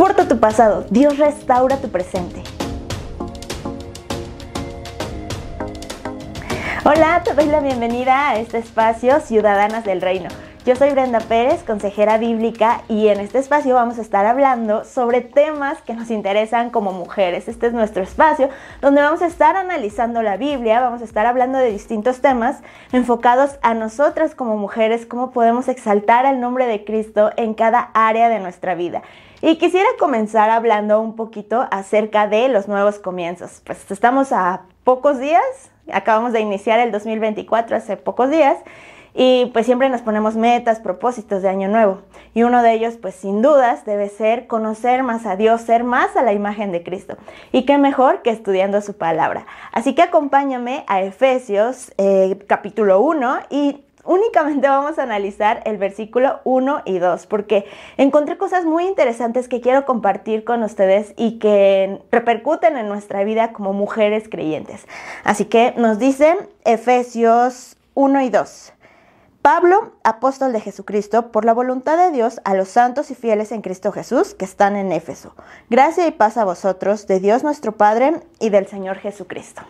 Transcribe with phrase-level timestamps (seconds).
[0.00, 2.42] importa tu pasado, Dios restaura tu presente.
[6.86, 10.30] Hola, te doy la bienvenida a este espacio Ciudadanas del Reino.
[10.66, 15.22] Yo soy Brenda Pérez, consejera bíblica, y en este espacio vamos a estar hablando sobre
[15.22, 17.48] temas que nos interesan como mujeres.
[17.48, 18.50] Este es nuestro espacio
[18.82, 22.58] donde vamos a estar analizando la Biblia, vamos a estar hablando de distintos temas
[22.92, 28.28] enfocados a nosotras como mujeres, cómo podemos exaltar el nombre de Cristo en cada área
[28.28, 29.00] de nuestra vida.
[29.40, 33.62] Y quisiera comenzar hablando un poquito acerca de los nuevos comienzos.
[33.64, 35.42] Pues estamos a pocos días,
[35.90, 38.58] acabamos de iniciar el 2024 hace pocos días.
[39.14, 42.02] Y pues siempre nos ponemos metas, propósitos de año nuevo.
[42.34, 46.16] Y uno de ellos, pues sin dudas, debe ser conocer más a Dios, ser más
[46.16, 47.16] a la imagen de Cristo.
[47.52, 49.46] Y qué mejor que estudiando su palabra.
[49.72, 56.40] Así que acompáñame a Efesios eh, capítulo 1 y únicamente vamos a analizar el versículo
[56.44, 62.00] 1 y 2, porque encontré cosas muy interesantes que quiero compartir con ustedes y que
[62.10, 64.86] repercuten en nuestra vida como mujeres creyentes.
[65.24, 68.72] Así que nos dicen Efesios 1 y 2.
[69.42, 73.62] Pablo, apóstol de Jesucristo, por la voluntad de Dios, a los santos y fieles en
[73.62, 75.34] Cristo Jesús que están en Éfeso.
[75.70, 79.62] Gracia y paz a vosotros, de Dios nuestro Padre y del Señor Jesucristo.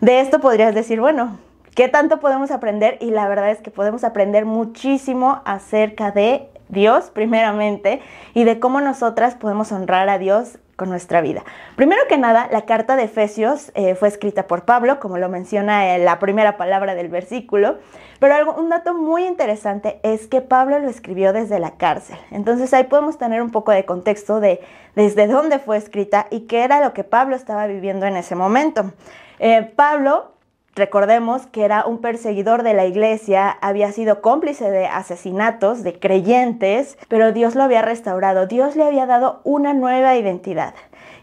[0.00, 1.36] De esto podrías decir, bueno,
[1.74, 2.96] ¿qué tanto podemos aprender?
[3.02, 8.00] Y la verdad es que podemos aprender muchísimo acerca de Dios, primeramente,
[8.32, 11.42] y de cómo nosotras podemos honrar a Dios con nuestra vida.
[11.74, 15.96] Primero que nada, la carta de Efesios eh, fue escrita por Pablo, como lo menciona
[15.96, 17.78] en la primera palabra del versículo,
[18.20, 22.16] pero algo, un dato muy interesante es que Pablo lo escribió desde la cárcel.
[22.30, 24.60] Entonces ahí podemos tener un poco de contexto de
[24.94, 28.92] desde dónde fue escrita y qué era lo que Pablo estaba viviendo en ese momento.
[29.40, 30.37] Eh, Pablo
[30.78, 36.96] Recordemos que era un perseguidor de la iglesia, había sido cómplice de asesinatos de creyentes,
[37.08, 40.74] pero Dios lo había restaurado, Dios le había dado una nueva identidad.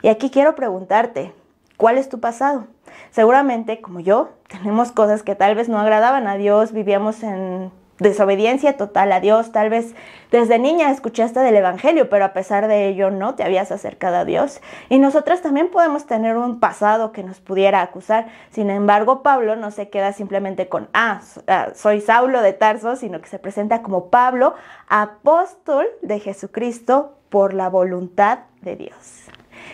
[0.02, 1.32] Y aquí quiero preguntarte,
[1.78, 2.68] ¿cuál es tu pasado?
[3.12, 8.78] Seguramente, como yo, tenemos cosas que tal vez no agradaban a Dios, vivíamos en desobediencia
[8.78, 9.52] total a Dios.
[9.52, 9.96] Tal vez
[10.32, 14.26] desde niña escuchaste del Evangelio, pero a pesar de ello no te habías acercado a
[14.26, 14.62] Dios.
[14.90, 18.28] Y nosotras también podemos tener un pasado que nos pudiera acusar.
[18.52, 23.22] Sin embargo, Pablo no se queda simplemente con, ah, ah soy Saulo de Tarso, sino
[23.22, 24.56] que se presenta como Pablo,
[24.88, 29.24] apóstol de Jesucristo por la voluntad de Dios.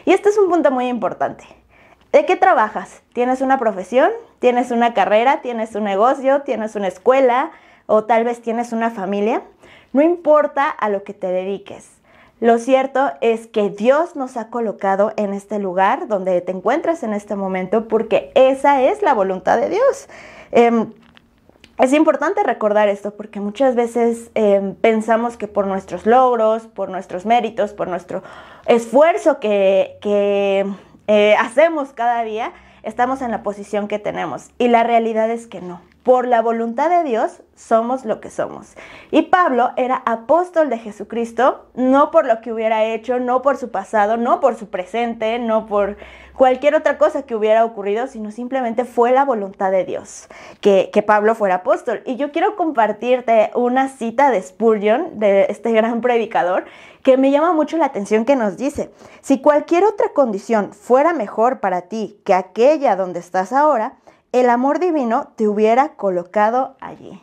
[0.05, 1.43] Y este es un punto muy importante.
[2.11, 3.01] ¿De qué trabajas?
[3.13, 4.11] ¿Tienes una profesión?
[4.39, 5.41] ¿Tienes una carrera?
[5.41, 6.41] ¿Tienes un negocio?
[6.41, 7.51] ¿Tienes una escuela?
[7.91, 9.43] O tal vez tienes una familia,
[9.91, 11.89] no importa a lo que te dediques.
[12.39, 17.13] Lo cierto es que Dios nos ha colocado en este lugar donde te encuentras en
[17.13, 20.07] este momento porque esa es la voluntad de Dios.
[20.53, 20.93] Em,
[21.77, 27.25] es importante recordar esto porque muchas veces em, pensamos que por nuestros logros, por nuestros
[27.25, 28.23] méritos, por nuestro
[28.67, 29.97] esfuerzo que,
[31.07, 32.53] eh, hacemos cada día,
[32.83, 34.49] estamos en la posición que tenemos.
[34.59, 38.75] Y la realidad es que no por la voluntad de Dios somos lo que somos.
[39.11, 43.69] Y Pablo era apóstol de Jesucristo, no por lo que hubiera hecho, no por su
[43.69, 45.97] pasado, no por su presente, no por
[46.35, 50.27] cualquier otra cosa que hubiera ocurrido, sino simplemente fue la voluntad de Dios
[50.59, 52.01] que, que Pablo fuera apóstol.
[52.05, 56.65] Y yo quiero compartirte una cita de Spurgeon, de este gran predicador,
[57.03, 58.91] que me llama mucho la atención que nos dice,
[59.21, 63.97] si cualquier otra condición fuera mejor para ti que aquella donde estás ahora,
[64.31, 67.21] el amor divino te hubiera colocado allí.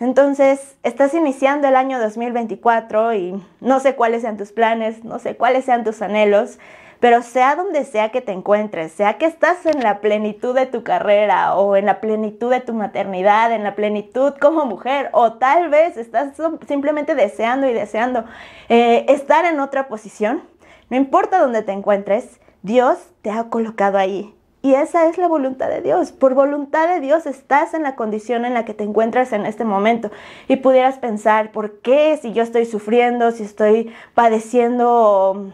[0.00, 5.36] Entonces, estás iniciando el año 2024 y no sé cuáles sean tus planes, no sé
[5.36, 6.58] cuáles sean tus anhelos,
[7.00, 10.84] pero sea donde sea que te encuentres, sea que estás en la plenitud de tu
[10.84, 15.68] carrera o en la plenitud de tu maternidad, en la plenitud como mujer, o tal
[15.68, 16.34] vez estás
[16.66, 18.24] simplemente deseando y deseando
[18.68, 20.42] eh, estar en otra posición,
[20.90, 24.37] no importa dónde te encuentres, Dios te ha colocado ahí.
[24.60, 26.10] Y esa es la voluntad de Dios.
[26.10, 29.64] Por voluntad de Dios estás en la condición en la que te encuentras en este
[29.64, 30.10] momento.
[30.48, 35.52] Y pudieras pensar, ¿por qué si yo estoy sufriendo, si estoy padeciendo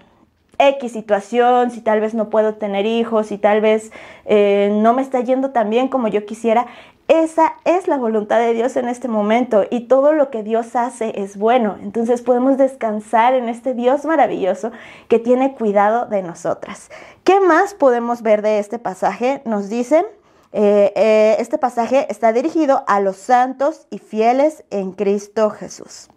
[0.59, 3.93] X situación, si tal vez no puedo tener hijos, si tal vez
[4.25, 6.67] eh, no me está yendo tan bien como yo quisiera?
[7.09, 11.13] Esa es la voluntad de Dios en este momento y todo lo que Dios hace
[11.21, 11.77] es bueno.
[11.83, 14.73] Entonces podemos descansar en este Dios maravilloso
[15.09, 16.91] que tiene cuidado de nosotras.
[17.23, 19.43] ¿Qué más podemos ver de este pasaje?
[19.45, 20.07] Nos dice,
[20.53, 26.09] eh, eh, este pasaje está dirigido a los santos y fieles en Cristo Jesús.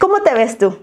[0.00, 0.76] ¿Cómo te ves tú?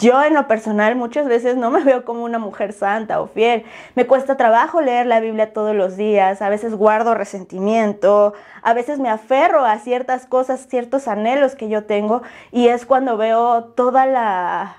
[0.00, 3.64] Yo en lo personal muchas veces no me veo como una mujer santa o fiel.
[3.94, 8.32] Me cuesta trabajo leer la Biblia todos los días, a veces guardo resentimiento,
[8.62, 13.18] a veces me aferro a ciertas cosas, ciertos anhelos que yo tengo y es cuando
[13.18, 14.76] veo toda la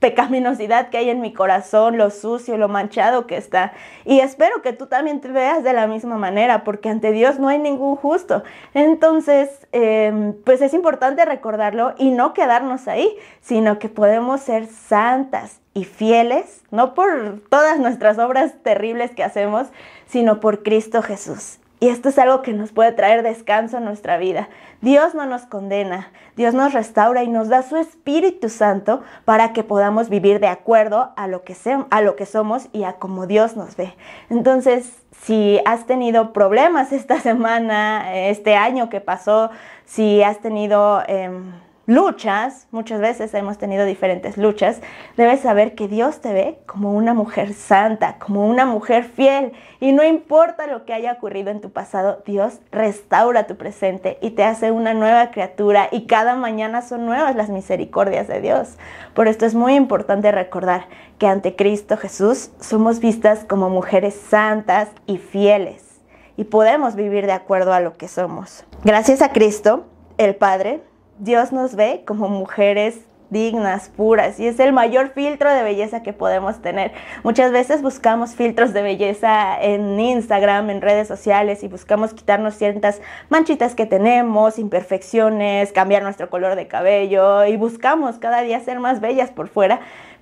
[0.00, 3.72] pecaminosidad que hay en mi corazón, lo sucio, lo manchado que está.
[4.04, 7.48] Y espero que tú también te veas de la misma manera, porque ante Dios no
[7.48, 8.42] hay ningún justo.
[8.74, 15.60] Entonces, em, pues es importante recordarlo y no quedarnos ahí, sino que podemos ser santas
[15.74, 19.68] y fieles, no por todas nuestras obras terribles que hacemos,
[20.06, 21.58] sino por Cristo Jesús.
[21.80, 24.48] Y esto es algo que nos puede traer descanso en nuestra vida.
[24.80, 29.62] Dios no nos condena, Dios nos restaura y nos da su Espíritu Santo para que
[29.62, 31.56] podamos vivir de acuerdo a lo que,
[31.90, 33.94] a lo que somos y a como Dios nos ve.
[34.28, 34.92] Entonces,
[35.22, 39.50] si has tenido problemas esta semana, este año que pasó,
[39.84, 41.02] si has tenido...
[41.06, 41.52] Em,
[41.88, 44.82] luchas, muchas veces hemos tenido diferentes luchas,
[45.16, 49.52] debes saber que Dios te ve como una mujer santa, como una mujer fiel.
[49.80, 54.32] Y no importa lo que haya ocurrido en tu pasado, Dios restaura tu presente y
[54.32, 55.88] te hace una nueva criatura.
[55.90, 58.76] Y cada mañana son nuevas las misericordias de Dios.
[59.14, 64.90] Por esto es muy importante recordar que ante Cristo Jesús somos vistas como mujeres santas
[65.06, 66.02] y fieles.
[66.36, 68.66] Y podemos vivir de acuerdo a lo que somos.
[68.84, 69.86] Gracias a Cristo,
[70.18, 70.82] el Padre,
[71.18, 73.00] Dios nos ve como mujeres
[73.30, 76.92] dignas, puras, y es el mayor filtro de belleza que podemos tener.
[77.24, 83.02] Muchas veces buscamos filtros de belleza en Instagram, en redes sociales, y buscamos quitarnos ciertas
[83.28, 89.00] manchitas que tenemos, imperfecciones, cambiar nuestro color de cabello, y buscamos cada día ser más
[89.00, 89.80] bellas por fuera,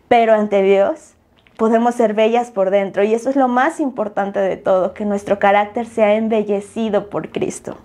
[0.08, 1.12] pero ante Dios
[1.56, 5.38] podemos ser bellas por dentro, y eso es lo más importante de todo, que nuestro
[5.38, 7.76] carácter sea embellecido por Cristo.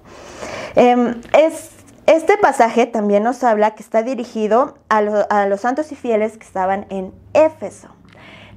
[0.76, 6.38] Em, es este pasaje también nos habla que está dirigido a, los santos y fieles
[6.38, 7.90] que estaban en Éfeso.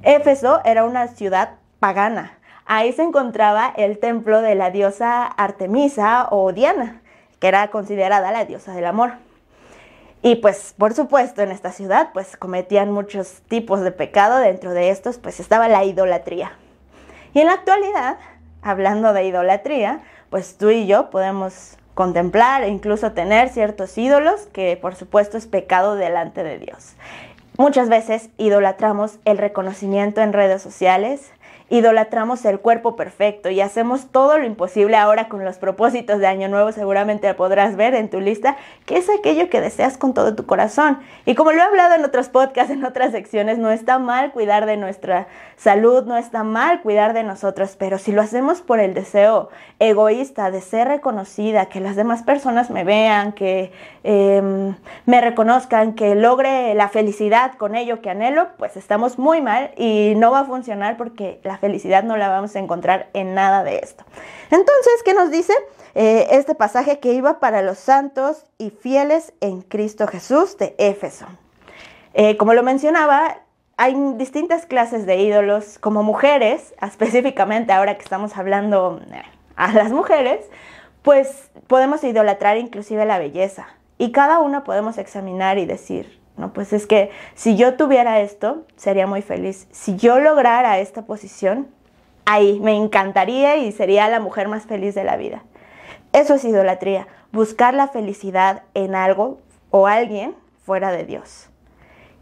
[0.03, 2.39] Éfeso era una ciudad pagana.
[2.67, 7.03] Ahí se encontraba el templo de la diosa Artemisa o Diana,
[7.39, 9.13] que era considerada la diosa del amor.
[10.23, 14.39] Y pues, por supuesto, en esta ciudad, pues cometían muchos tipos de pecado.
[14.39, 16.53] Dentro de estos, pues estaba la idolatría.
[17.35, 18.17] Y en la actualidad,
[18.63, 20.01] hablando de idolatría,
[20.31, 25.47] pues tú y yo podemos contemplar e incluso tener ciertos ídolos, que por supuesto es
[25.47, 26.95] pecado delante de Dios.
[27.57, 31.31] Muchas veces idolatramos el reconocimiento en redes sociales,
[31.75, 36.49] idolatramos el cuerpo perfecto y hacemos todo lo imposible ahora con los propósitos de Año
[36.49, 38.57] Nuevo, seguramente podrás ver en tu lista,
[38.87, 41.01] que es aquello que deseas con todo tu corazón.
[41.27, 44.67] Y como lo he hablado en otros podcasts, en otras secciones, no está mal cuidar
[44.67, 45.27] de nuestra
[45.57, 49.49] salud, no está mal cuidar de nosotros, pero si lo hacemos por el deseo
[49.81, 53.73] egoísta de ser reconocida, que las demás personas me vean, que
[54.05, 59.73] em, me reconozcan, que logre la felicidad con ello que anhelo, pues estamos muy mal
[59.77, 63.65] y no va a funcionar porque la felicidad no la vamos a encontrar en nada
[63.65, 64.05] de esto.
[64.51, 65.55] Entonces, ¿qué nos dice
[65.95, 71.25] eh, este pasaje que iba para los santos y fieles en Cristo Jesús de Éfeso?
[72.13, 73.39] Eh, como lo mencionaba,
[73.79, 79.23] hay distintas clases de ídolos como mujeres, específicamente ahora que estamos hablando eh,
[79.57, 80.45] a las mujeres,
[81.01, 83.69] pues podemos idolatrar inclusive la belleza.
[83.97, 88.65] Y cada una podemos examinar y decir, no, pues es que si yo tuviera esto,
[88.77, 89.69] sería muy feliz.
[89.71, 91.69] Si yo lograra esta posición,
[92.25, 95.45] ahí me encantaría y sería la mujer más feliz de la vida.
[96.13, 99.39] Eso es idolatría, buscar la felicidad en algo
[99.71, 100.35] o alguien
[100.65, 101.51] fuera de Dios.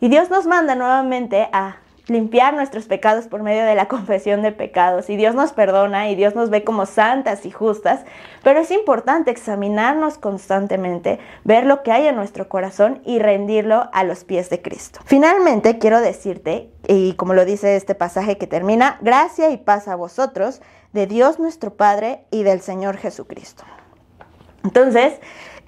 [0.00, 1.76] Y Dios nos manda nuevamente a
[2.06, 5.10] limpiar nuestros pecados por medio de la confesión de pecados.
[5.10, 8.04] Y Dios nos perdona y Dios nos ve como santas y justas,
[8.42, 14.04] pero es importante examinarnos constantemente, ver lo que hay en nuestro corazón y rendirlo a
[14.04, 15.00] los pies de Cristo.
[15.04, 19.96] Finalmente, quiero decirte, y como lo dice este pasaje que termina, gracia y paz a
[19.96, 20.60] vosotros,
[20.92, 23.64] de Dios nuestro Padre y del Señor Jesucristo.
[24.64, 25.14] Entonces,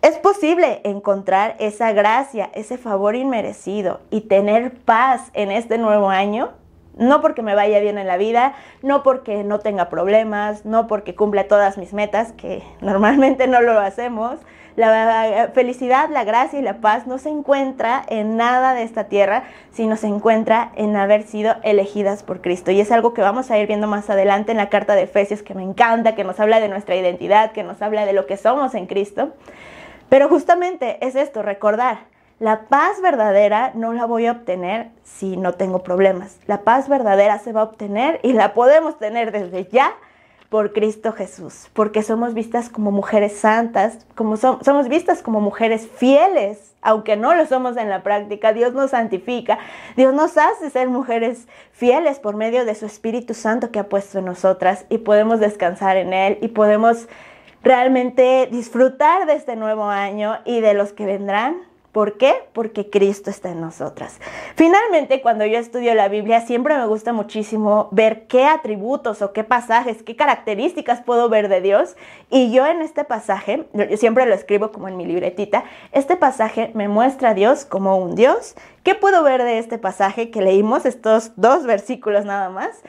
[0.05, 6.51] es posible encontrar esa gracia, ese favor inmerecido y tener paz en este nuevo año.
[6.99, 11.15] No porque me vaya bien en la vida, no porque no tenga problemas, no porque
[11.15, 14.37] cumpla todas mis metas, que normalmente no lo hacemos.
[14.77, 19.45] La felicidad, la gracia y la paz no se encuentra en nada de esta tierra,
[19.73, 22.73] sino se encuentra en haber sido elegidas por Cristo.
[22.73, 25.43] Y es algo que vamos a ir viendo más adelante en la carta de Efesios,
[25.43, 28.37] que me encanta, que nos habla de nuestra identidad, que nos habla de lo que
[28.37, 29.33] somos en Cristo.
[30.15, 31.99] Pero justamente es esto, recordar,
[32.39, 36.39] la paz verdadera no la voy a obtener si no tengo problemas.
[36.47, 39.93] La paz verdadera se va a obtener y la podemos tener desde ya
[40.51, 46.77] por Cristo Jesús, porque somos vistas como mujeres santas, como somos vistas como mujeres fieles,
[46.81, 48.53] aunque no lo somos en la práctica.
[48.53, 49.59] Dios nos santifica,
[49.97, 54.21] Dios nos hace ser mujeres fieles por medio de su Espíritu Santo que ha puesto
[54.21, 57.09] en nosotras y podemos descansar en Él y podemos
[57.65, 61.57] realmente disfrutar de este nuevo año y de los que vendrán
[61.95, 62.35] ¿Por qué?
[62.53, 64.19] Porque Cristo está en nosotras.
[64.57, 69.45] Finalmente, cuando yo estudio la Biblia, siempre me gusta muchísimo ver qué atributos o qué
[69.45, 71.95] pasajes, qué características puedo ver de Dios.
[72.31, 76.73] Y yo en este pasaje, yo siempre lo escribo como en mi libretita, este pasaje
[76.75, 78.57] me muestra a Dios como un Dios.
[78.83, 82.83] ¿Qué puedo ver de este pasaje que leímos, estos dos versículos nada más?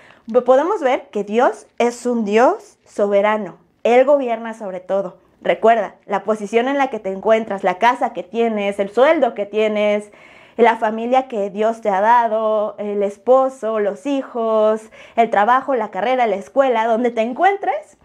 [0.48, 3.65] Podemos ver que Dios es un Dios soberano.
[3.86, 5.18] Él gobierna sobre todo.
[5.42, 9.46] Recuerda, la posición en la que te encuentras, la casa que tienes, el sueldo que
[9.46, 10.12] tienes,
[10.58, 14.82] la familia que Dios te ha dado, el esposo, los hijos,
[15.16, 17.98] el trabajo, la carrera, la escuela, donde te encuentres,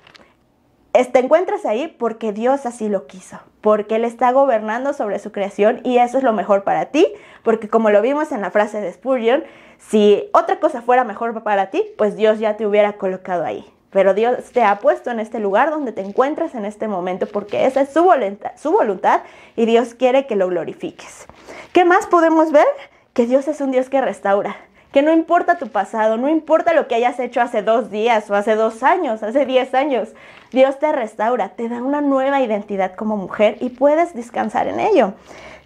[0.93, 5.81] te encuentras ahí porque Dios así lo quiso, porque Él está gobernando sobre su creación
[5.83, 7.11] y eso es lo mejor para ti,
[7.43, 9.45] porque como lo vimos en la frase de Spurgeon,
[9.79, 13.65] si otra cosa fuera mejor para ti, pues Dios ya te hubiera colocado ahí.
[13.91, 17.67] Pero Dios te ha puesto en este lugar donde te encuentras en este momento porque
[17.67, 19.23] esa es su voluntad, su voluntad
[19.57, 21.27] y Dios quiere que lo glorifiques.
[21.73, 22.67] ¿Qué más podemos ver?
[23.13, 24.57] Que Dios es un Dios que restaura.
[24.93, 28.35] Que no importa tu pasado, no importa lo que hayas hecho hace dos días o
[28.35, 30.09] hace dos años, hace diez años,
[30.51, 35.15] Dios te restaura, te da una nueva identidad como mujer y puedes descansar en ello.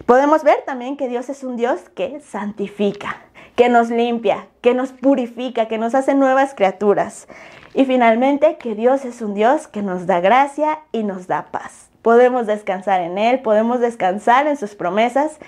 [0.05, 3.17] Podemos ver también que Dios es un Dios que santifica,
[3.55, 7.27] que nos limpia, que nos purifica, que nos hace nuevas criaturas.
[7.75, 11.89] Y finalmente, que Dios es un Dios que nos da gracia y nos da paz.
[12.01, 15.39] Podemos descansar en Él, podemos descansar en sus promesas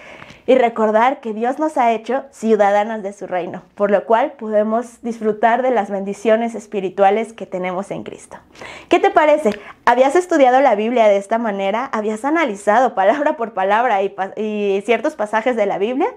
[0.46, 5.02] y recordar que Dios nos ha hecho ciudadanas de su reino, por lo cual podemos
[5.04, 8.38] disfrutar de las bendiciones espirituales que tenemos en Cristo.
[8.90, 9.52] ¿Qué te parece?
[9.86, 11.86] ¿Habías estudiado la Biblia de esta manera?
[11.94, 16.08] ¿Habías analizado palabra por palabra y, y ciertos pasajes de la Biblia?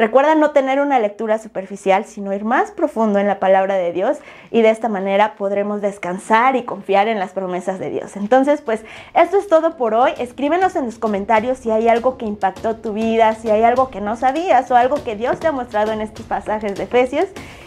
[0.00, 4.16] Recuerda no tener una lectura superficial, sino ir más profundo en la palabra de Dios
[4.50, 8.16] y de esta manera podremos descansar y confiar en las promesas de Dios.
[8.16, 10.12] Entonces, pues esto es todo por hoy.
[10.16, 14.00] Escríbenos en los comentarios si hay algo que impactó tu vida, si hay algo que
[14.00, 17.26] no sabías o algo que Dios te ha mostrado en estos pasajes de Efesios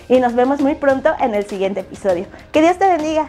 [0.09, 2.25] y nos vemos muy pronto en el siguiente episodio.
[2.51, 3.27] Que Dios te bendiga.